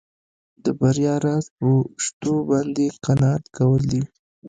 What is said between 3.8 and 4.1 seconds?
دي.